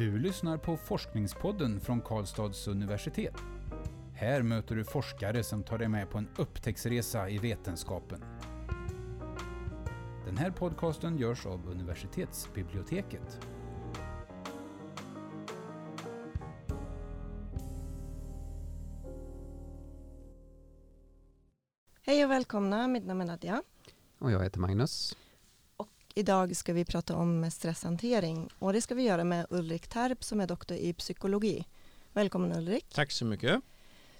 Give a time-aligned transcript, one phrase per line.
[0.00, 3.34] Du lyssnar på Forskningspodden från Karlstads universitet.
[4.14, 8.24] Här möter du forskare som tar dig med på en upptäcktsresa i vetenskapen.
[10.26, 13.40] Den här podcasten görs av universitetsbiblioteket.
[22.02, 23.62] Hej och välkomna, mitt namn är Nadja.
[24.18, 25.16] Och jag heter Magnus.
[26.14, 30.40] Idag ska vi prata om stresshantering och det ska vi göra med Ulrik Terp som
[30.40, 31.64] är doktor i psykologi.
[32.12, 32.86] Välkommen Ulrik.
[32.94, 33.60] Tack så mycket.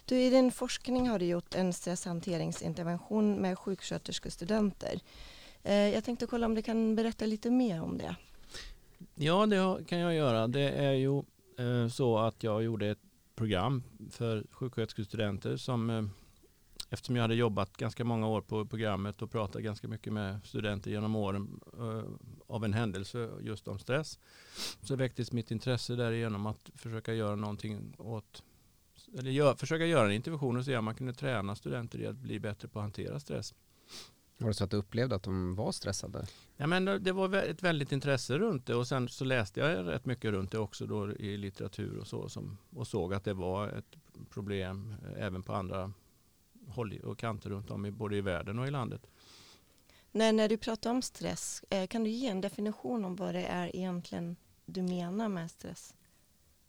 [0.05, 5.01] Du, I din forskning har du gjort en stresshanteringsintervention med sjuksköterskestudenter.
[5.63, 8.17] Eh, jag tänkte kolla om du kan berätta lite mer om det.
[9.15, 10.47] Ja, det kan jag göra.
[10.47, 11.19] Det är ju
[11.59, 13.03] eh, så att jag gjorde ett
[13.35, 16.05] program för sjuksköterskestudenter som eh,
[16.91, 20.91] eftersom jag hade jobbat ganska många år på programmet och pratat ganska mycket med studenter
[20.91, 22.05] genom åren uh,
[22.47, 24.19] av en händelse just om stress.
[24.83, 28.43] Så väcktes mitt intresse därigenom att försöka göra någonting åt
[29.19, 32.17] eller gör, försöka göra en intervention och se om man kunde träna studenter i att
[32.17, 33.55] bli bättre på att hantera stress.
[34.39, 36.27] Var det så att du upplevde att de var stressade?
[36.57, 40.07] Ja, men det var ett väldigt intresse runt det och sen så läste jag rätt
[40.07, 43.69] mycket runt det också då i litteratur och så som, och såg att det var
[43.69, 43.97] ett
[44.31, 45.93] problem även på andra
[46.71, 49.07] håll och kanter runt om i både i världen och i landet.
[50.13, 53.45] Nej, när du pratar om stress, eh, kan du ge en definition om vad det
[53.45, 55.95] är egentligen du menar med stress?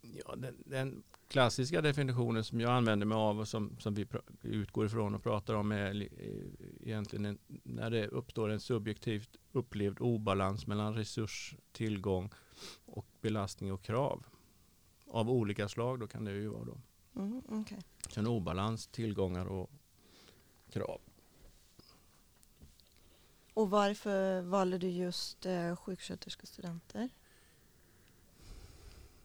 [0.01, 4.07] Ja, den, den klassiska definitionen som jag använder mig av och som, som vi
[4.41, 6.07] utgår ifrån och pratar om är
[6.81, 12.29] egentligen en, när det uppstår en subjektivt upplevd obalans mellan resurs, tillgång
[12.85, 14.25] och belastning och krav.
[15.07, 16.77] Av olika slag då kan det ju vara då.
[17.15, 17.77] Mm, okay.
[18.09, 19.71] Så en obalans, tillgångar och,
[20.71, 21.01] krav.
[23.53, 27.09] Och varför valde du just eh, sjuksköterskestudenter?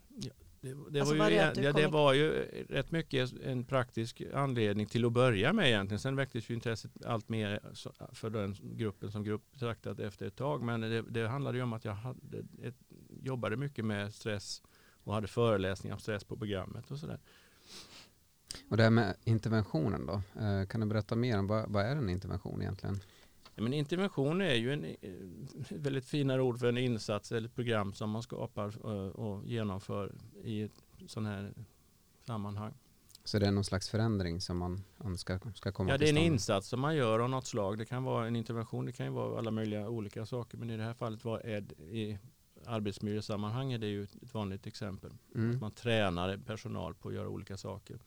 [0.08, 2.30] Ja, det, det, alltså var ju, det, ja, det var ju
[2.68, 6.00] rätt mycket en praktisk anledning till att börja med egentligen.
[6.00, 7.60] Sen väcktes ju intresset allt mer
[8.12, 10.62] för den gruppen som grupp betraktat efter ett tag.
[10.62, 12.76] Men det, det handlade ju om att jag hade ett,
[13.22, 14.62] jobbade mycket med stress
[15.04, 17.18] och hade föreläsningar om stress på programmet och sådär.
[18.68, 21.96] Och det här med interventionen då, eh, kan du berätta mer om vad, vad är
[21.96, 23.00] en intervention egentligen?
[23.54, 25.10] Ja, men intervention är ju en eh,
[25.70, 30.14] väldigt finare ord för en insats eller ett program som man skapar eh, och genomför
[30.44, 31.52] i ett sån här
[32.26, 32.74] sammanhang.
[33.24, 36.16] Så det är någon slags förändring som man önskar ska komma Ja, det är en
[36.16, 37.78] insats som man gör av något slag.
[37.78, 40.58] Det kan vara en intervention, det kan ju vara alla möjliga olika saker.
[40.58, 42.18] Men i det här fallet var Ed i
[42.66, 45.12] arbetsmiljösammanhang är det ju ett vanligt exempel.
[45.34, 45.50] Mm.
[45.50, 47.98] Att man tränar personal på att göra olika saker.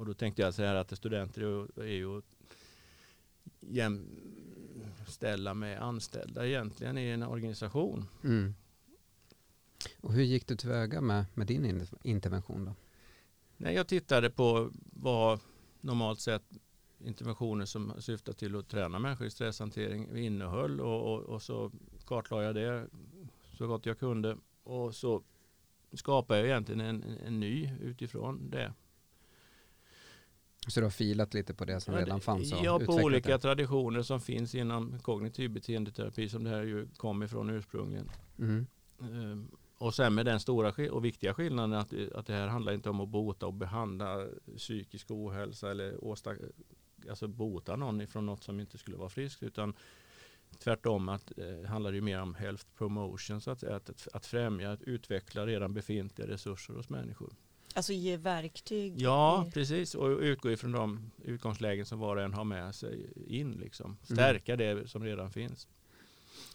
[0.00, 1.42] Och då tänkte jag så här att studenter
[1.80, 2.22] är ju
[3.60, 8.06] jämställa med anställda egentligen i en organisation.
[8.24, 8.54] Mm.
[10.00, 12.74] Och hur gick du tillväga med, med din intervention då?
[13.56, 15.40] Nej, jag tittade på vad
[15.80, 16.44] normalt sett
[17.04, 21.72] interventioner som syftar till att träna människor i stresshantering innehöll och, och, och så
[22.06, 22.86] kartlade jag det
[23.58, 25.22] så gott jag kunde och så
[25.92, 28.74] skapade jag egentligen en, en ny utifrån det.
[30.68, 32.52] Så du har filat lite på det som ja, redan fanns?
[32.62, 33.38] ja, på olika det.
[33.38, 38.10] traditioner som finns inom kognitiv beteendeterapi som det här ju kom ifrån ursprungligen.
[38.38, 38.66] Mm.
[38.98, 42.90] Um, och sen med den stora och viktiga skillnaden att, att det här handlar inte
[42.90, 44.26] om att bota och behandla
[44.56, 46.34] psykisk ohälsa eller åsta,
[47.10, 49.74] alltså bota någon ifrån något som inte skulle vara friskt utan
[50.58, 54.72] tvärtom att det eh, handlar ju mer om health promotion så att, att, att främja,
[54.72, 57.32] att utveckla redan befintliga resurser hos människor.
[57.74, 58.94] Alltså ge verktyg?
[58.96, 59.94] Ja, precis.
[59.94, 63.52] Och utgå ifrån de utgångslägen som var och en har med sig in.
[63.52, 63.86] Liksom.
[63.86, 63.98] Mm.
[64.02, 64.76] Stärka mm.
[64.76, 65.68] det som redan finns.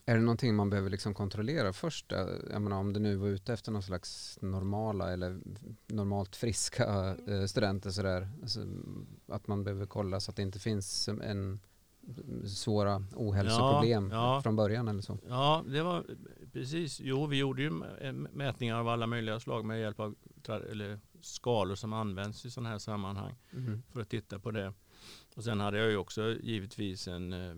[0.06, 2.12] Är det någonting man behöver liksom kontrollera först?
[2.52, 5.40] Jag menar, om du nu var ute efter någon slags normala eller
[5.88, 8.30] normalt friska eh, studenter sådär.
[8.42, 8.60] Alltså,
[9.28, 11.60] att man behöver kolla så att det inte finns en
[12.46, 14.42] svåra ohälsoproblem ja, ja.
[14.42, 15.18] från början eller så?
[15.28, 16.06] Ja, det var
[16.54, 17.00] precis.
[17.00, 17.70] Jo, vi gjorde ju
[18.32, 20.16] mätningar av alla möjliga slag med hjälp av
[20.50, 23.84] eller skalor som används i sådana här sammanhang mm.
[23.94, 24.74] för att titta på det.
[25.36, 27.56] Och sen hade jag ju också givetvis en eh,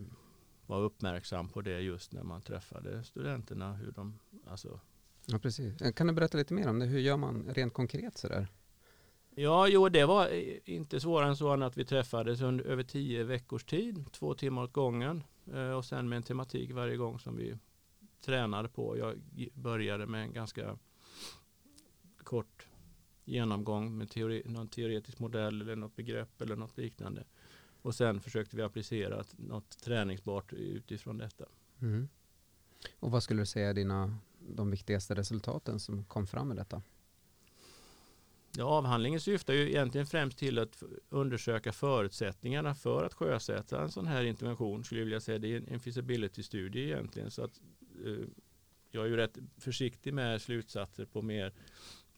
[0.66, 3.74] var uppmärksam på det just när man träffade studenterna.
[3.74, 4.80] Hur de, alltså...
[5.26, 5.94] Ja, precis.
[5.94, 6.86] Kan du berätta lite mer om det?
[6.86, 8.48] Hur gör man rent konkret sådär?
[9.30, 10.28] Ja, jo, det var
[10.64, 14.72] inte svårare än så att vi träffades under över tio veckors tid, två timmar åt
[14.72, 17.58] gången eh, och sen med en tematik varje gång som vi
[18.24, 18.98] tränade på.
[18.98, 19.20] Jag
[19.54, 20.78] började med en ganska
[22.22, 22.67] kort
[23.28, 27.24] genomgång med teori, någon teoretisk modell eller något begrepp eller något liknande.
[27.82, 31.44] Och sen försökte vi applicera något träningsbart utifrån detta.
[31.82, 32.08] Mm.
[32.98, 36.82] Och vad skulle du säga är dina de viktigaste resultaten som kom fram i detta?
[38.56, 44.06] Ja, avhandlingen syftar ju egentligen främst till att undersöka förutsättningarna för att sjösätta en sån
[44.06, 44.84] här intervention.
[44.84, 45.38] Skulle jag vilja säga.
[45.38, 47.30] Det är en feasibility-studie egentligen.
[47.30, 47.60] Så att,
[48.04, 48.26] eh,
[48.90, 51.52] jag är ju rätt försiktig med slutsatser på mer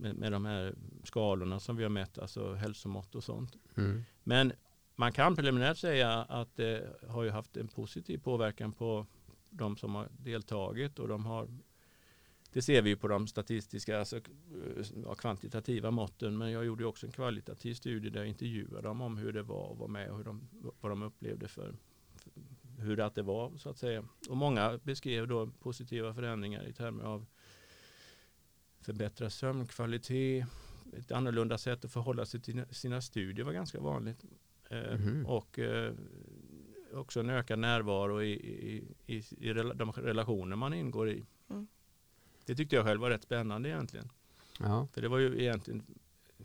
[0.01, 0.75] med, med de här
[1.05, 3.57] skalorna som vi har mätt, alltså hälsomått och sånt.
[3.77, 4.03] Mm.
[4.23, 4.53] Men
[4.97, 9.07] man kan preliminärt säga att det har ju haft en positiv påverkan på
[9.51, 11.49] de som har deltagit och de har
[12.53, 14.21] det ser vi på de statistiska, alltså
[15.19, 16.39] kvantitativa måtten.
[16.39, 19.73] Men jag gjorde också en kvalitativ studie där jag intervjuade dem om hur det var
[19.73, 20.49] att vara med och hur de,
[20.81, 21.75] vad de upplevde för,
[22.79, 24.05] hur att det var så att säga.
[24.29, 27.27] Och många beskrev då positiva förändringar i termer av
[28.81, 30.47] förbättrad sömnkvalitet,
[30.93, 34.25] ett annorlunda sätt att förhålla sig till sina studier var ganska vanligt.
[34.71, 35.27] Mm.
[35.27, 35.95] Och eh,
[36.93, 41.27] också en ökad närvaro i, i, i, i de relationer man ingår i.
[41.51, 41.67] Mm.
[42.47, 44.09] Det tyckte jag själv var rätt spännande egentligen.
[44.59, 44.89] Ja.
[44.93, 45.83] För det var ju egentligen,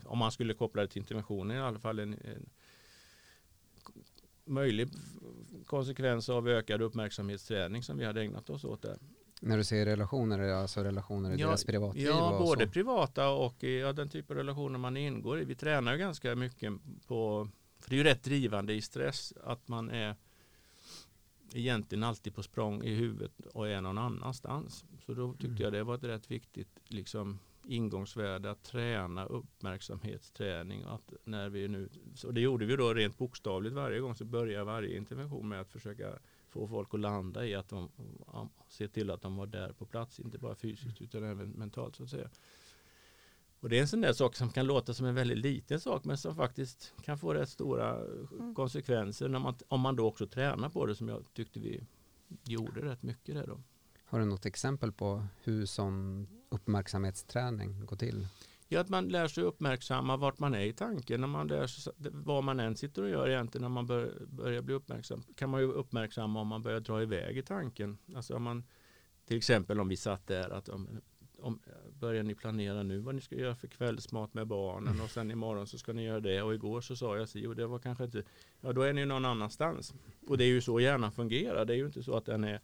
[0.03, 2.49] om man skulle koppla det till interventionen i alla fall, en, en
[4.45, 4.89] möjlig
[5.65, 8.97] konsekvens av ökad uppmärksamhetsträning som vi hade ägnat oss åt där.
[9.45, 12.05] När du säger relationer, är det alltså relationer i ja, deras privatliv?
[12.05, 12.71] Ja, både så?
[12.71, 15.45] privata och ja, den typ av relationer man ingår i.
[15.45, 16.73] Vi tränar ju ganska mycket
[17.07, 17.49] på,
[17.79, 20.15] för det är ju rätt drivande i stress att man är
[21.53, 24.85] egentligen alltid på språng i huvudet och är någon annanstans.
[25.05, 25.61] Så då tyckte mm.
[25.61, 30.83] jag det var ett rätt viktigt liksom, ingångsvärde att träna uppmärksamhetsträning.
[30.83, 34.63] Att när vi nu, så det gjorde vi då rent bokstavligt varje gång så börjar
[34.63, 36.19] varje intervention med att försöka
[36.55, 37.89] få folk att landa i att de
[38.67, 42.03] ser till att de var där på plats, inte bara fysiskt utan även mentalt så
[42.03, 42.29] att säga.
[43.59, 46.03] Och det är en sån där sak som kan låta som en väldigt liten sak
[46.03, 48.55] men som faktiskt kan få rätt stora mm.
[48.55, 51.83] konsekvenser när man, om man då också tränar på det som jag tyckte vi
[52.43, 53.61] gjorde rätt mycket där då.
[54.05, 58.27] Har du något exempel på hur sån uppmärksamhetsträning går till?
[58.67, 61.21] Ja, att man lär sig uppmärksamma vart man är i tanken.
[61.21, 64.61] När man lär sig, vad man än sitter och gör egentligen när man bör, börjar
[64.61, 65.23] bli uppmärksam.
[65.35, 67.97] kan man ju uppmärksamma om man börjar dra iväg i tanken.
[68.15, 68.63] Alltså om man,
[69.25, 71.01] till exempel om vi satt där att om,
[71.39, 71.59] om,
[71.99, 75.67] börjar ni planera nu vad ni ska göra för kvällsmat med barnen och sen imorgon
[75.67, 78.03] så ska ni göra det och igår så sa jag så, och det var kanske
[78.03, 78.23] inte,
[78.61, 79.93] ja då är ni någon annanstans.
[80.27, 82.61] Och det är ju så hjärnan fungerar, det är ju inte så att den är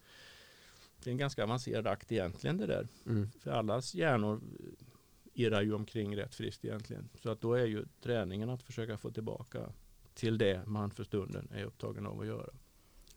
[1.04, 2.88] det är en ganska avancerad akt egentligen det där.
[3.06, 3.30] Mm.
[3.40, 4.40] För allas hjärnor
[5.34, 7.08] irrar ju omkring rätt friskt egentligen.
[7.22, 9.72] Så att då är ju träningen att försöka få tillbaka
[10.14, 12.50] till det man för stunden är upptagen av att göra.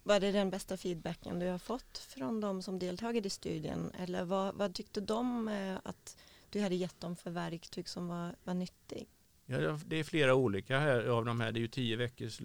[0.04, 3.92] Var det den bästa feedbacken du har fått från de som deltagit i studien?
[4.00, 6.18] Eller vad, vad tyckte de eh, att
[6.50, 9.08] du hade gett dem för verktyg som var, var nyttig?
[9.46, 11.52] Ja, det är flera olika här av de här.
[11.52, 12.42] Det är ju tio veckors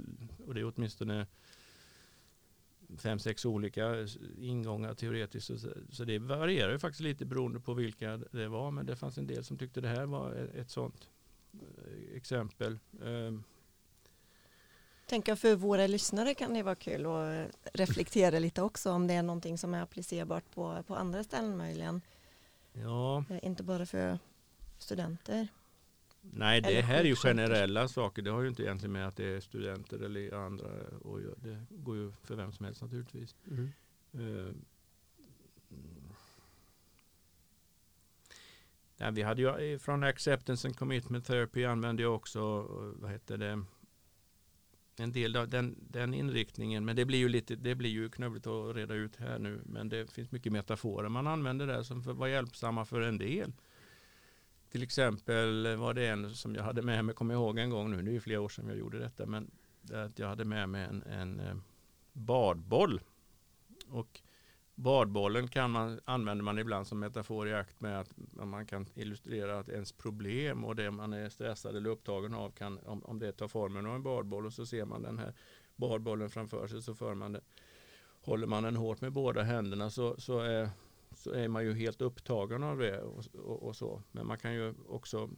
[0.46, 1.26] och det är åtminstone
[2.98, 4.06] fem, sex olika
[4.38, 5.50] ingångar teoretiskt.
[5.90, 8.70] Så det varierar ju faktiskt lite beroende på vilka det var.
[8.70, 11.08] Men det fanns en del som tyckte det här var ett sånt
[11.52, 12.78] eh, exempel.
[13.04, 13.42] Ehm.
[15.06, 19.22] Tänker för våra lyssnare kan det vara kul att reflektera lite också om det är
[19.22, 22.00] någonting som är applicerbart på, på andra ställen möjligen.
[22.72, 23.25] Ja.
[23.31, 24.19] Eh, inte bara för
[24.78, 25.48] studenter.
[26.20, 28.22] Nej, det här är ju generella saker.
[28.22, 30.69] Det har ju inte egentligen med att det är studenter eller andra
[31.00, 33.37] och Det går ju för vem som helst naturligtvis.
[33.50, 33.70] Mm.
[34.14, 34.52] Uh,
[38.97, 42.62] ja, vi hade ju från Acceptance and Commitment Therapy använde jag också,
[43.00, 43.64] vad heter det,
[44.97, 46.85] en del av den, den inriktningen.
[46.85, 49.61] Men det blir ju lite, det blir ju knövligt att reda ut här nu.
[49.64, 53.52] Men det finns mycket metaforer man använder där som var hjälpsamma för en del.
[54.71, 57.71] Till exempel eh, var det en som jag hade med mig, kommer jag ihåg en
[57.71, 59.50] gång nu, det är ju flera år sedan jag gjorde detta, men
[59.93, 61.57] att jag hade med mig en, en eh,
[62.12, 63.00] badboll.
[63.89, 64.21] Och
[64.75, 69.59] badbollen kan man, använder man ibland som metafor i akt med att man kan illustrera
[69.59, 73.33] att ens problem och det man är stressad eller upptagen av kan, om, om det
[73.33, 75.35] tar formen av en badboll och så ser man den här
[75.77, 77.41] badbollen framför sig så för man det,
[78.21, 80.71] håller man den hårt med båda händerna så, så är
[81.21, 84.03] så är man ju helt upptagen av det och, och, och, så.
[84.12, 85.31] Men man kan ju också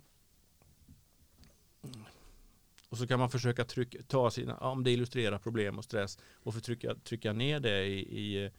[2.88, 6.54] och så kan man försöka trycka, ta sina, om det illustrerar problem och stress och
[6.54, 8.50] försöka trycka ner det i, i,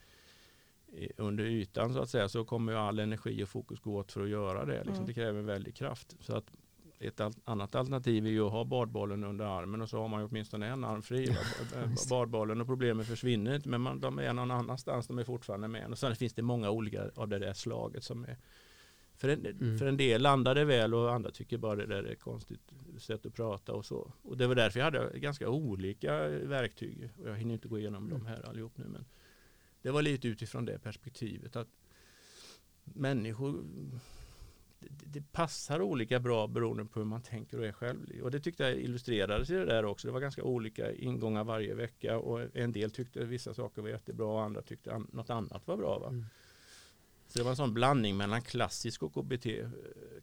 [0.88, 4.12] i, under ytan så att säga så kommer ju all energi och fokus gå åt
[4.12, 4.78] för att göra det.
[4.78, 5.06] Liksom, mm.
[5.06, 6.16] Det kräver en väldig kraft.
[6.20, 6.52] Så att
[7.08, 10.28] ett annat alternativ är ju att ha badbollen under armen och så har man ju
[10.28, 11.38] åtminstone en arm fri.
[12.10, 15.92] badbollen och problemet försvinner inte men man, de är någon annanstans, de är fortfarande med.
[15.92, 18.38] Och sen finns det många olika av det där slaget som är
[19.16, 19.78] för en, mm.
[19.78, 23.26] för en del landar det väl och andra tycker bara det där är konstigt sätt
[23.26, 24.14] att prata och så.
[24.22, 27.10] Och det var därför jag hade ganska olika verktyg.
[27.18, 28.18] Och jag hinner inte gå igenom mm.
[28.18, 28.86] dem här allihop nu.
[28.88, 29.06] Men
[29.82, 31.56] det var lite utifrån det perspektivet.
[31.56, 31.68] att
[32.84, 33.64] människor
[34.90, 38.22] det, det passar olika bra beroende på hur man tänker och är själv.
[38.24, 40.08] Och det tyckte jag illustrerades i det där också.
[40.08, 44.28] Det var ganska olika ingångar varje vecka och en del tyckte vissa saker var jättebra
[44.28, 46.00] och andra tyckte an något annat var bra.
[46.00, 46.08] Va?
[46.08, 46.26] Mm.
[47.28, 49.46] Så det var en sån blandning mellan klassisk och KBT,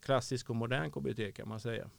[0.01, 1.89] klassisk och modern KBT kan man säga.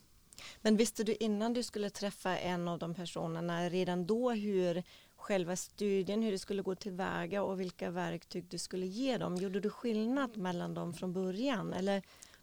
[0.61, 4.83] Men visste du innan du skulle träffa en av de personerna redan då hur
[5.17, 9.37] själva studien, hur det skulle gå tillväga och vilka verktyg du skulle ge dem?
[9.37, 11.73] Gjorde du skillnad mellan dem från början?
[11.73, 12.03] Eller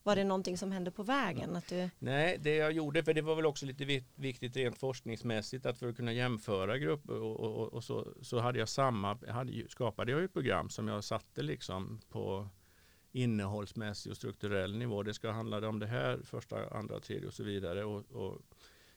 [0.09, 1.55] var det någonting som hände på vägen?
[1.55, 1.89] Att du...
[1.99, 5.89] Nej, det jag gjorde, för det var väl också lite viktigt rent forskningsmässigt att för
[5.89, 10.21] att kunna jämföra grupper och, och, och så, så hade jag samma, hade, skapade jag
[10.21, 12.47] ju program som jag satte liksom på
[13.11, 15.03] innehållsmässig och strukturell nivå.
[15.03, 17.85] Det ska handla om det här, första, andra, tredje och så vidare.
[17.85, 18.33] Och, och,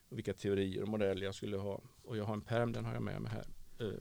[0.08, 1.80] och vilka teorier och modeller jag skulle ha.
[2.02, 3.46] Och jag har en perm, den har jag med mig här.
[3.86, 3.94] Eh,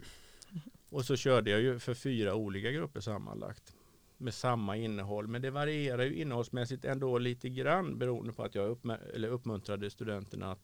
[0.89, 3.75] och så körde jag ju för fyra olika grupper sammanlagt
[4.21, 5.27] med samma innehåll.
[5.27, 8.79] Men det varierar ju innehållsmässigt ändå lite grann beroende på att jag
[9.13, 10.59] eller uppmuntrade studenterna att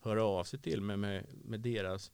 [0.00, 2.12] höra av sig till mig med, med deras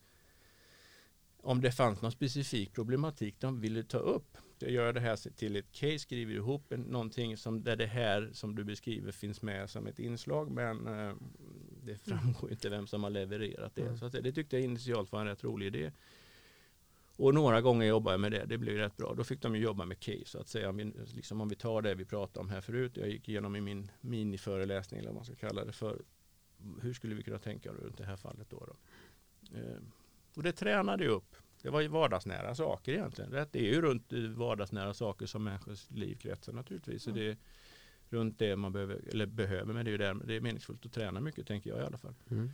[1.42, 4.36] om det fanns någon specifik problematik de ville ta upp.
[4.58, 8.30] Jag gör det här till ett case, skriver ihop en, någonting som där det här
[8.32, 11.14] som du beskriver finns med som ett inslag men eh,
[11.84, 13.82] det framgår inte vem som har levererat det.
[13.82, 13.98] Mm.
[13.98, 15.92] Så det tyckte jag initialt var en rätt rolig idé.
[17.20, 19.14] Och några gånger jobbade jag med det, det blev rätt bra.
[19.14, 20.72] Då fick de ju jobba med case så att säga.
[21.14, 22.96] Liksom om vi tar det vi pratade om här förut.
[22.96, 26.02] Jag gick igenom i min miniföreläsning eller vad man ska kalla det för.
[26.80, 28.66] Hur skulle vi kunna tänka runt det här fallet då?
[28.66, 28.76] då?
[29.58, 29.78] Eh,
[30.36, 31.36] och det tränade ju upp.
[31.62, 33.30] Det var ju vardagsnära saker egentligen.
[33.30, 37.02] Det är ju runt vardagsnära saker som människors liv kretsar naturligtvis.
[37.02, 37.22] Så mm.
[37.22, 37.36] det är
[38.08, 40.92] runt det man behöver, eller behöver, men det är ju där, det är meningsfullt att
[40.92, 42.14] träna mycket tänker jag i alla fall.
[42.30, 42.50] Mm.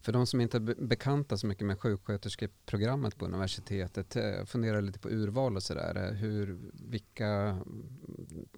[0.00, 4.98] För de som inte är bekanta så mycket med sjuksköterskeprogrammet på universitetet, fundera funderar lite
[4.98, 5.96] på urval och sådär.
[5.96, 6.56] Eh,
[6.90, 7.86] vilka, mm,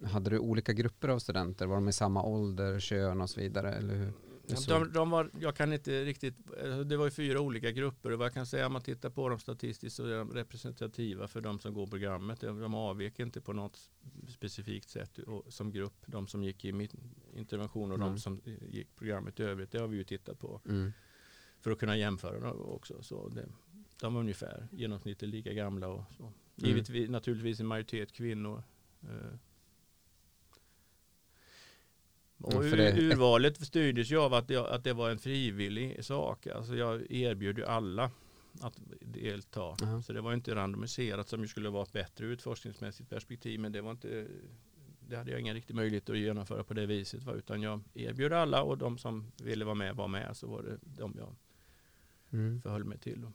[0.04, 1.66] hade du olika grupper av studenter?
[1.66, 3.73] Var de i samma ålder, kön och så vidare?
[3.73, 4.12] Eller hur?
[4.69, 8.19] De, de, var, jag kan inte riktigt, eh, det var ju fyra olika grupper och
[8.19, 11.41] vad jag kan säga om man tittar på dem statistiskt så är de representativa för
[11.41, 12.41] de som går programmet.
[12.41, 13.91] De avvek inte på något
[14.29, 15.19] specifikt sätt
[15.49, 16.05] som grupp.
[16.07, 16.89] De som gick i
[17.35, 18.09] intervention och mm.
[18.09, 19.71] de som gick programmet i övrigt.
[19.71, 20.61] Det har vi ju tittat på.
[20.69, 20.93] Mm.
[21.61, 23.03] För att kunna jämföra dem också.
[23.03, 23.49] Så det,
[24.01, 26.23] de var ungefär genomsnittligt lika gamla och så.
[26.23, 26.35] Mm.
[26.57, 28.63] Givetvis naturligtvis en majoritet kvinnor.
[29.03, 29.39] Eh,
[32.43, 32.93] och det...
[32.93, 36.47] urvalet styrdes ju av att det, att det var en frivillig sak.
[36.47, 38.11] Alltså jag erbjöd ju alla
[38.61, 39.61] att delta.
[39.61, 40.03] Uh -huh.
[40.03, 43.61] Så det var inte randomiserat som ju skulle vara ett bättre utforskningsmässigt perspektiv.
[43.61, 44.27] Men det var inte
[45.09, 47.23] det hade jag ingen riktig möjlighet att genomföra på det viset.
[47.23, 47.33] Va?
[47.33, 50.37] Utan jag erbjöd alla och de som ville vara med var med.
[50.37, 51.35] Så var det de jag
[52.33, 52.63] mm.
[52.63, 53.27] förhöll mig till.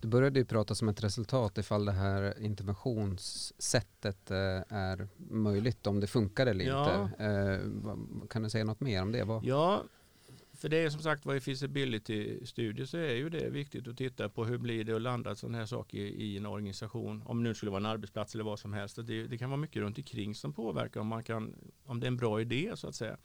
[0.00, 6.00] Du började ju prata som ett resultat ifall det här interventionssättet eh, är möjligt, om
[6.00, 7.04] det funkar eller ja.
[7.04, 7.24] inte.
[7.24, 9.24] Eh, kan du säga något mer om det?
[9.24, 9.44] Vad?
[9.44, 9.84] Ja,
[10.58, 14.28] för det är som sagt var i feasibility-studier så är ju det viktigt att titta
[14.28, 17.22] på hur blir det att landa sån här sak i, i, en organisation.
[17.26, 18.96] Om det nu skulle vara en arbetsplats eller vad som helst.
[19.06, 22.08] Det, det kan vara mycket runt omkring som påverkar om, man kan, om det är
[22.08, 23.16] en bra idé så att säga.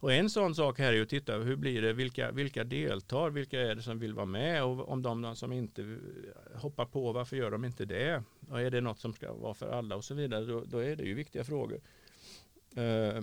[0.00, 3.60] Och en sån sak här är att titta hur blir det, vilka, vilka deltar, vilka
[3.60, 5.98] är det som vill vara med och om de som inte
[6.54, 8.22] hoppar på, varför gör de inte det?
[8.50, 10.96] Och är det något som ska vara för alla och så vidare, då, då är
[10.96, 11.80] det ju viktiga frågor.
[12.78, 13.22] Uh,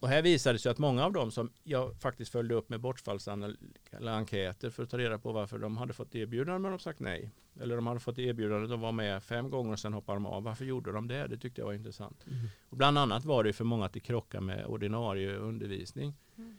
[0.00, 2.80] och här visade det sig att många av dem som jag faktiskt följde upp med
[2.80, 7.30] bortfallsenkäter för att ta reda på varför de hade fått erbjudande men de sagt nej.
[7.60, 10.42] Eller de hade fått erbjudande att vara med fem gånger och sen hoppade de av.
[10.42, 11.26] Varför gjorde de det?
[11.26, 12.26] Det tyckte jag var intressant.
[12.26, 12.46] Mm.
[12.68, 16.14] Och bland annat var det för många att det krockar med ordinarie undervisning.
[16.36, 16.58] Mm.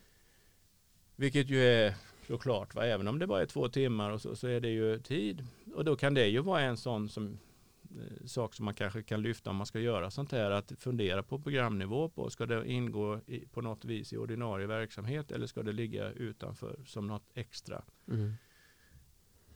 [1.15, 1.95] Vilket ju är
[2.27, 2.86] såklart, va?
[2.86, 5.48] även om det bara är två timmar och så, så är det ju tid.
[5.75, 7.38] Och då kan det ju vara en sån som
[8.25, 10.51] sak som man kanske kan lyfta om man ska göra sånt här.
[10.51, 12.29] Att fundera på programnivå på.
[12.29, 16.79] Ska det ingå i, på något vis i ordinarie verksamhet eller ska det ligga utanför
[16.86, 17.83] som något extra?
[18.07, 18.33] Mm.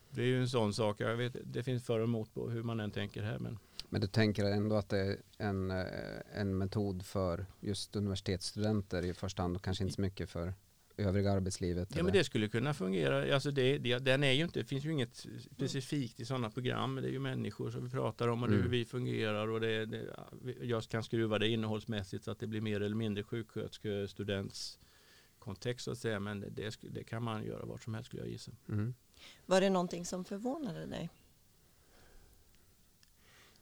[0.10, 1.02] Det är ju en sån sak.
[1.02, 3.40] Jag vet, det finns för och emot på hur man än tänker här.
[3.40, 5.86] Men, men du tänker ändå att det är en, eh,
[6.34, 10.54] en metod för just universitetsstudenter i första hand och kanske inte så mycket för
[10.98, 11.88] övriga arbetslivet?
[11.90, 12.04] Ja, eller?
[12.04, 13.34] men det skulle kunna fungera.
[13.34, 15.26] Alltså det, det, den är ju inte, det finns ju inget
[15.56, 16.96] specifikt i sådana program.
[16.96, 18.62] Det är ju människor som vi pratar om och mm.
[18.62, 19.48] hur vi fungerar.
[19.48, 20.16] Och det, det,
[20.62, 24.80] jag kan skruva det innehållsmässigt så att det blir mer eller mindre sjuksköterskestudents
[25.40, 26.20] kontext så att säga.
[26.20, 28.52] Men det, det, kan man göra vart som helst skulle jag gissa.
[28.70, 28.94] Mm.
[29.46, 31.10] Var det någonting som förvånade dig?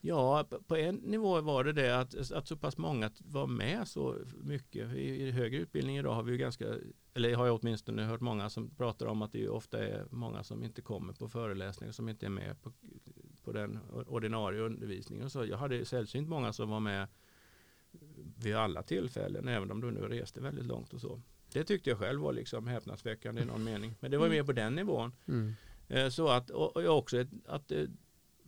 [0.06, 4.18] Ja, på en nivå var det det att, att så pass många var med så
[4.44, 4.94] mycket.
[4.96, 6.66] I, i högre utbildning idag har vi ju ganska,
[7.14, 10.64] eller har jag åtminstone hört många som pratar om att det ofta är många som
[10.64, 12.72] inte kommer på föreläsningar, som inte är med på,
[13.44, 15.30] på den ordinarie undervisningen.
[15.30, 17.08] Så jag hade sällsynt många som var med
[18.38, 21.22] vid alla tillfällen, även om du nu reste väldigt långt och så.
[21.54, 23.96] Det tyckte jag själv var liksom häpnadsväckande i någon mening.
[24.00, 24.38] Men det var Mm.
[24.38, 25.12] mer på den nivån.
[25.28, 25.54] Mm.
[25.88, 27.84] Eh, Så att, och också att eh,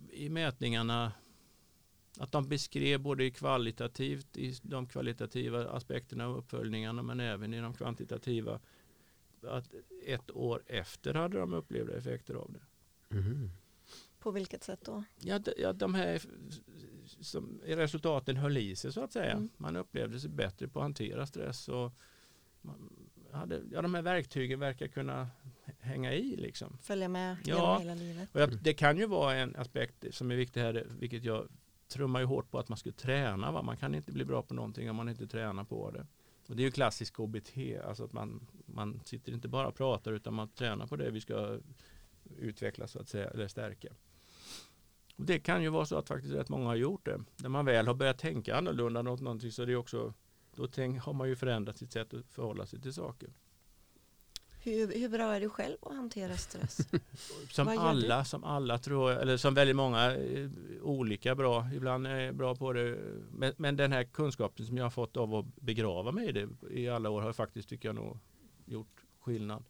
[0.09, 1.11] i mätningarna
[2.19, 7.61] att de beskrev både i kvalitativt, i de kvalitativa aspekterna och uppföljningarna men även i
[7.61, 8.59] de kvantitativa
[9.47, 9.73] att
[10.05, 12.65] ett år efter hade de upplevda effekter av det.
[13.15, 13.51] Mhm.
[14.19, 15.03] På vilket sätt då?
[15.19, 16.21] Ja, de, ja, de här
[17.21, 19.31] som, resultaten höll i sig så att säga.
[19.31, 19.49] Mm.
[19.57, 21.91] Man upplevde sig bättre på att hantera stress och
[22.61, 22.89] man
[23.31, 25.29] hade, ja, de här verktygen verkar kunna
[25.79, 26.77] hänga i liksom.
[26.81, 27.79] Följa med Ja.
[27.79, 28.29] hela livet?
[28.35, 31.47] Och jag, det kan ju vara en aspekt som är viktig här, vilket jag
[31.87, 33.51] trummar ju hårt på att man ska träna.
[33.51, 33.61] Va?
[33.61, 36.07] Man kan inte bli bra på någonting om man inte tränar på det.
[36.47, 40.11] Och det är ju klassisk KBT, alltså att man, man sitter inte bara och pratar
[40.13, 41.59] utan man tränar på det vi ska
[42.37, 43.89] utveckla så att säga, eller stärka.
[45.15, 47.23] Och det kan ju vara så att faktiskt rätt många har gjort det.
[47.35, 50.13] När man väl har börjat tänka annorlunda något, någonting så är det också,
[50.55, 53.29] då tänk, har man ju förändrat sitt sätt att förhålla sig till saker.
[54.65, 56.77] Hur, hur bra är du själv att hantera stress?
[57.51, 60.49] Som alla, som alla tror jag, eller som väldigt många eh,
[60.81, 62.97] olika bra, ibland är bra på det.
[63.31, 66.47] Men, men den här kunskapen som jag har fått av att begrava mig i det
[66.69, 68.17] i alla år har faktiskt, tycker jag nog,
[68.65, 69.63] gjort skillnad.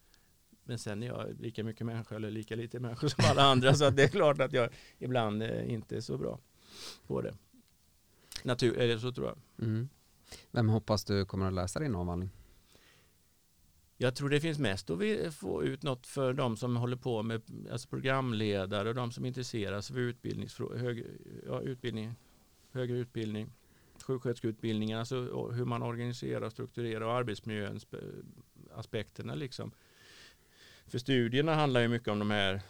[0.63, 3.85] Men sen är jag lika mycket människa eller lika lite människa som alla andra så
[3.85, 6.39] att det är klart att jag ibland eh, inte är så bra
[7.07, 7.33] på det.
[8.43, 9.67] Natur, är det så tror jag.
[9.67, 9.89] Mm.
[10.51, 12.29] Vem hoppas du kommer att läsa din avhandling?
[13.97, 14.99] Jag tror det finns mest att
[15.35, 19.81] få ut något för de som håller på med alltså programledare och de som intresserar
[19.81, 21.05] sig för hög,
[21.45, 22.15] ja, utbildning,
[22.71, 23.51] högre utbildning,
[24.03, 29.33] sjuksköterskeutbildningen, alltså hur man organiserar och strukturerar och arbetsmiljöaspekterna.
[29.33, 29.71] Eh, liksom.
[30.87, 32.61] För studierna handlar ju mycket om de här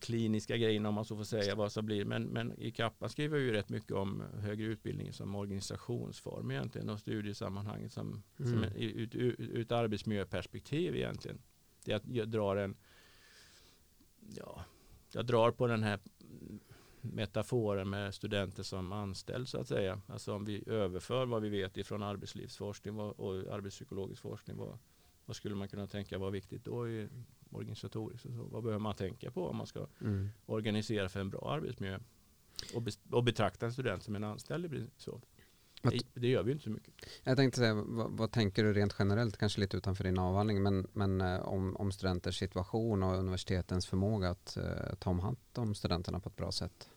[0.00, 2.04] kliniska grejerna om man så får säga vad som blir.
[2.04, 7.00] Men, men i Kappa skriver ju rätt mycket om högre utbildning som organisationsform egentligen och
[7.00, 8.64] studiesammanhanget som, som Mm.
[8.64, 11.38] en- ut, ut, ut arbetsmiljöperspektiv egentligen.
[11.84, 12.76] Det är att jag drar en
[14.36, 14.64] ja,
[15.12, 15.98] jag drar på den här
[17.00, 20.00] metaforen med studenter som anställd så att säga.
[20.06, 24.56] Alltså om vi överför vad vi vet ifrån arbetslivsforskning och arbetspsykologisk forskning.
[24.56, 24.78] Vad,
[25.26, 27.08] vad skulle man kunna tänka vara viktigt då i
[27.50, 28.26] organisatoriskt?
[28.26, 28.42] Och så?
[28.42, 30.28] Vad behöver man tänka på om man ska Mm.
[30.46, 31.98] organisera för en bra arbetsmiljö?
[32.74, 34.90] Och, bes- och betrakta en student som en anställd.
[34.96, 35.20] Så.
[35.82, 36.94] Det, det gör vi inte så mycket.
[37.24, 40.86] Jag tänkte säga, vad, vad tänker du rent generellt, kanske lite utanför din avhandling, men,
[40.92, 45.74] men eh, om, om studenters situation och universitetens förmåga att eh, ta om hand om
[45.74, 46.90] studenterna på ett bra sätt?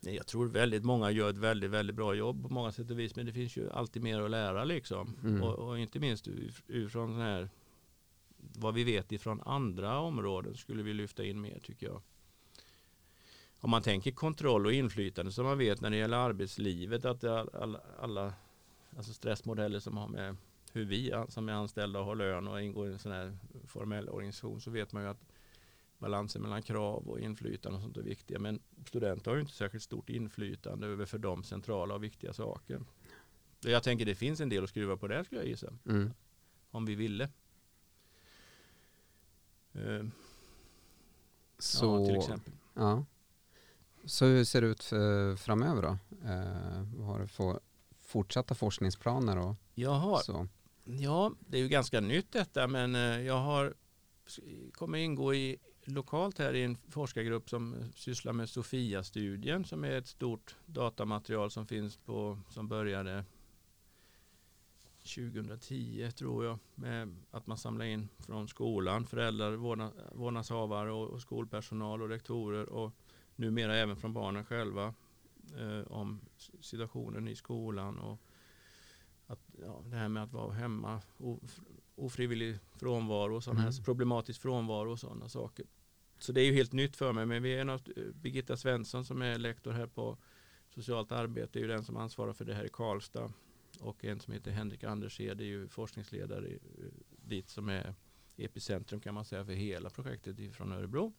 [0.00, 2.98] Nej, Jag tror väldigt många gör ett väldigt, väldigt bra jobb på många sätt och
[2.98, 3.16] vis.
[3.16, 5.16] Men det finns ju alltid mer att lära liksom.
[5.22, 5.42] Mm.
[5.42, 7.50] Och, och inte minst ur- utifrån sån här
[8.52, 12.02] vad vi vet ifrån andra områden skulle vi lyfta in mer tycker jag.
[13.60, 17.80] Om man tänker kontroll och inflytande som man vet när det gäller arbetslivet att alla,
[18.00, 18.34] alla
[18.96, 20.36] alltså stressmodeller som har med
[20.72, 24.60] hur vi som är anställda har lön och ingår i en sån här formell organisation
[24.60, 25.24] så vet man ju att
[25.98, 28.38] balansen mellan krav och inflytande och sånt är viktiga.
[28.38, 32.80] Men studenter har ju inte särskilt stort inflytande över för dem centrala och viktiga saker.
[33.60, 35.72] Jag tänker det finns en del att skruva på där skulle jag gissa.
[35.86, 36.10] Mm.
[36.70, 37.28] Om vi ville.
[39.86, 40.04] Eh,
[41.58, 42.52] Så, Ja, till exempel.
[42.74, 43.04] Ja.
[44.04, 45.88] Så hur ser det ut för, framöver då?
[46.28, 47.60] Eh, vad har du för
[48.00, 50.48] fortsatta forskningsplaner och Jag har, så?
[50.84, 53.74] ja, det är ju ganska nytt detta men eh, jag har
[54.72, 60.06] kommer ingå i lokalt här i en forskargrupp som sysslar med Sofia-studien som är ett
[60.06, 63.24] stort datamaterial som finns på som började
[65.14, 72.02] 2010 tror jag med att man samlar in från skolan, föräldrar, vårdna- vårdnadshavare och, skolpersonal
[72.02, 72.92] och rektorer och
[73.36, 74.94] numera även från barnen själva
[75.58, 76.20] eh, om
[76.60, 78.18] situationen i skolan och
[79.26, 81.60] att, ja, det här med att vara hemma, of,
[81.94, 83.84] ofrivillig frånvaro och här Mm.
[83.84, 85.66] problematisk frånvaro och sådana saker.
[86.18, 89.22] Så det är ju helt nytt för mig men vi är något, Birgitta Svensson som
[89.22, 90.16] är lektor här på
[90.68, 93.32] socialt arbete är ju den som ansvarar för det här i Karlstad
[93.80, 96.58] och en som heter Henrik Andershed är ju forskningsledare i-
[97.10, 97.94] dit som är
[98.36, 101.12] epicentrum kan man säga för hela projektet från Örebro.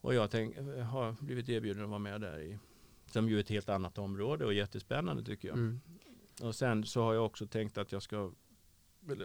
[0.00, 2.58] Och jag tänk, har blivit erbjuden att vara med där i
[3.06, 5.56] som ju är ett helt annat område och jättespännande tycker jag.
[5.58, 5.80] Mm.
[6.42, 8.32] Och sen så har jag också tänkt att jag ska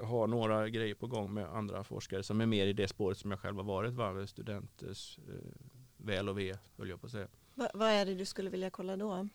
[0.02, 3.32] ha några grejer på gång med andra forskare som är mer i det spåret som
[3.32, 4.28] jag själv har varit, va?
[4.28, 5.34] studenters eh,
[5.98, 7.28] väl och ve, höll jag på att säga.
[7.56, 9.28] Va, vad är det du skulle vilja kolla då?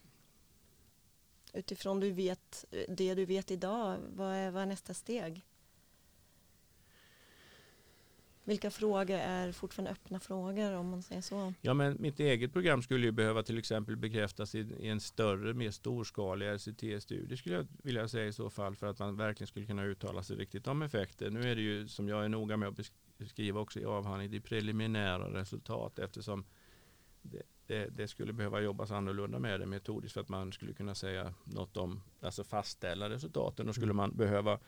[1.55, 5.45] Utifrån du vet, det du vet idag, vad är, vad är nästa steg?
[8.45, 11.55] vilka frågor är fortfarande öppna frågor om man säger så?
[11.61, 15.55] Ja, men mitt eget program skulle ju behöva till exempel bekräftas i, i en större,
[15.55, 19.67] mer storskalig RCT-studie skulle jag vilja säga i så fall för att man verkligen skulle
[19.67, 21.31] kunna uttala sig riktigt om effekter.
[21.31, 24.37] Nu är det ju som jag är noga med att beskriva också i avhandlingen, det
[24.37, 26.45] är preliminära resultat eftersom
[27.25, 30.95] det, det, det, skulle behöva jobbas annorlunda med det metodiskt för att man skulle kunna
[30.95, 33.67] säga något om, alltså fastställa resultaten.
[33.67, 33.97] Då skulle mm.
[33.97, 34.59] man behöva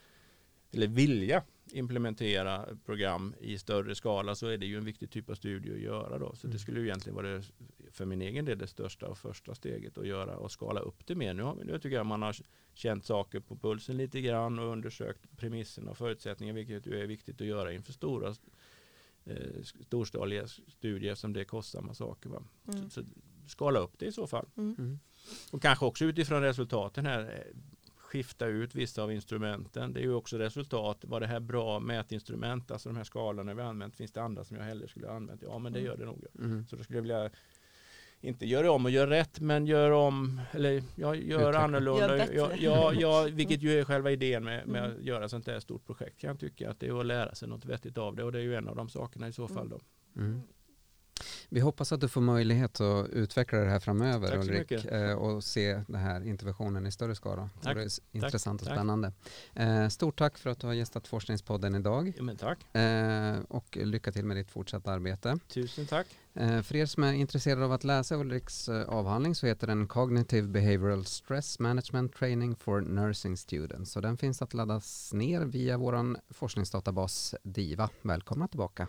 [0.72, 1.42] eller vilja
[1.72, 5.80] implementera program i större skala så är det ju en viktig typ av studie att
[5.80, 6.34] göra då.
[6.34, 6.58] Så det mm.
[6.58, 7.42] skulle ju egentligen vara det,
[7.90, 11.14] för min egen del det största och första steget att göra och skala upp det
[11.14, 11.34] mer.
[11.34, 12.36] Nu, har, nu tycker jag man har
[12.74, 17.40] känt saker på pulsen lite grann och undersökt premisserna och förutsättningar vilket ju är viktigt
[17.40, 18.34] att göra inför stora
[19.26, 22.30] eh, storskaliga studier som det är kostsamma saker.
[22.30, 22.42] Va?
[22.68, 22.90] Mm.
[22.90, 23.06] Så, så,
[23.46, 24.46] skala upp det i så fall.
[24.56, 24.74] Mm.
[24.78, 24.98] mm.
[25.52, 27.56] Och kanske också utifrån resultaten här eh,
[27.96, 29.92] skifta ut vissa av instrumenten.
[29.92, 31.04] Det är ju också resultat.
[31.04, 32.70] Var det här bra mätinstrument?
[32.70, 33.96] Alltså de här skalorna vi har använt.
[33.96, 35.42] Finns det andra som jag hellre skulle ha använt?
[35.42, 35.90] Ja, men det mm.
[35.90, 36.24] gör det nog.
[36.38, 36.66] Mm.
[36.66, 37.30] Så då skulle jag vilja
[38.26, 41.62] inte göra om och göra rätt, men gör om, eller ja, gör Utveckling.
[41.62, 42.16] annorlunda.
[42.16, 44.96] Gör ja, ja, ja, vilket ju är själva idén med, med mm.
[44.96, 46.70] att göra sånt här stort projekt kan jag tycka.
[46.70, 48.68] Att det är att lära sig något vettigt av det och det är ju en
[48.68, 49.68] av de sakerna i så fall.
[49.68, 49.80] Då.
[50.16, 50.42] Mm.
[51.48, 55.82] Vi hoppas att du får möjlighet att utveckla det här framöver Ulrik eh, och se
[55.88, 57.50] den här interventionen i större skala.
[57.62, 57.76] Tack.
[57.76, 58.68] Det är intressant tack.
[58.68, 59.12] och spännande.
[59.54, 59.92] Tack.
[59.92, 62.12] Stort tack för att du har gästat Forskningspodden idag.
[62.18, 62.76] Ja, tack.
[62.76, 65.38] Eh, och lycka till med ditt fortsatta arbete.
[65.48, 66.06] Tusen tack.
[66.62, 71.04] För er som är intresserade av att läsa Ulriks avhandling så heter den Cognitive Behavioral
[71.04, 73.96] Stress Management Training for Nursing Students.
[73.96, 77.90] Och den finns att laddas ner via vår forskningsdatabas DIVA.
[78.02, 78.88] Välkomna tillbaka.